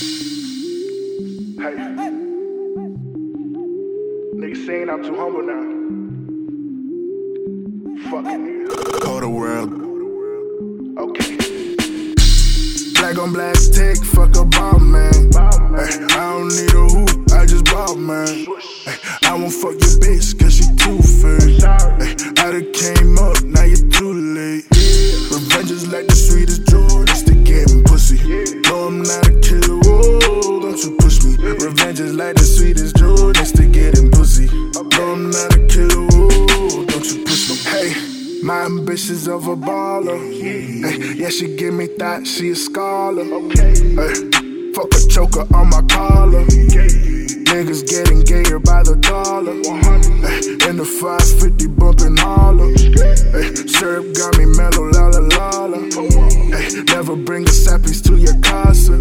[0.00, 0.06] Hey.
[4.34, 5.60] Niggas saying I'm too humble now.
[8.08, 9.00] Fucking nigga.
[9.02, 9.70] Call the world.
[10.96, 11.36] Okay.
[12.94, 15.30] Black on black tech, fuck a bomb, man.
[15.36, 18.46] Ay, I don't need a hoop, I just ball, man.
[18.86, 21.62] Ay, I won't fuck your bitch, cause she too fake.
[21.62, 24.64] Ay, I done came up, now you're too late.
[25.30, 28.16] Revenge is like the sweetest joy, just to getting pussy.
[28.62, 29.79] No, I'm not a killer,
[30.80, 31.36] don't you push me.
[31.36, 34.46] Revenge is like the sweetest joy, just to getting pussy.
[34.46, 37.56] No, I'm not a killer, whoa, don't you push me.
[37.70, 38.06] Hey.
[38.42, 40.16] My ambitions of a baller.
[40.16, 43.22] Ay, yeah, she give me that, she a scholar.
[43.22, 43.74] Okay.
[44.00, 46.44] Ay, fuck a choker on my collar.
[46.44, 49.52] Niggas getting gayer by the dollar.
[49.52, 52.70] Ay, in the 550 bumping hollow.
[53.36, 55.78] Ay, syrup got me mellow, la la la la.
[56.56, 58.92] Ay, never bring the sappies to your casa.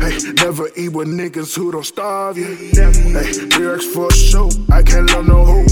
[0.00, 2.56] Hey, never eat with niggas who don't starve you.
[2.76, 5.70] Ay, lyrics for a show, I can't love no hope.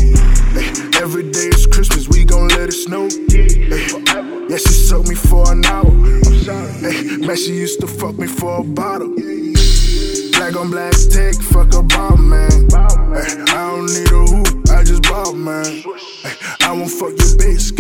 [0.53, 0.71] Hey,
[1.03, 3.09] every day is Christmas, we gon' let it snow.
[3.31, 5.91] Ay, yeah, she soaked me for an hour.
[6.81, 9.15] Hey, man, she used to fuck me for a bottle.
[10.33, 12.69] Black on black tech, fuck a bomb, man.
[13.15, 15.65] Hey, I don't need a hoop, I just ball, man.
[16.23, 17.77] Hey, I won't fuck your bitch,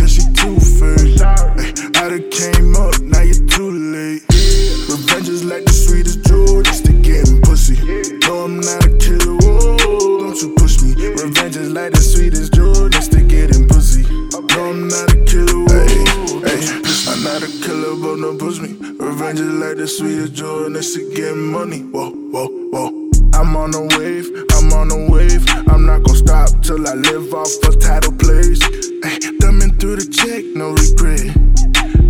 [12.05, 14.03] Revenge as like the sweetest joy, just to getting pussy.
[14.03, 17.13] No, I'm not a killer, whoa, don't you push me.
[17.13, 18.77] I'm not a killer, but don't push me.
[18.99, 21.81] Revenge is like the sweetest joy, next to getting money.
[21.81, 23.11] Whoa, whoa, whoa.
[23.33, 25.45] I'm on a wave, I'm on a wave.
[25.69, 28.61] I'm not gonna stop till I live off a title place.
[29.03, 31.33] Ay, thumbing through the check, no regret.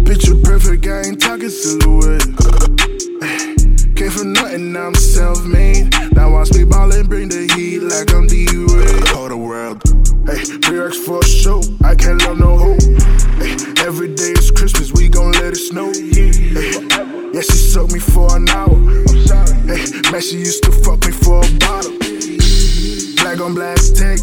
[0.05, 2.27] Picture perfect, I ain't talking silhouette.
[3.97, 5.95] Came from nothing, now I'm self made.
[6.13, 6.51] Now watch
[11.85, 12.81] I can't love no hope.
[13.45, 15.91] Ay, every day is Christmas, we gon' let it snow.
[15.91, 18.75] Ay, yeah, she soaked me for an hour.
[19.69, 21.93] Hey, man, she used to fuck me for a bottle.
[23.21, 24.19] Black on black tech,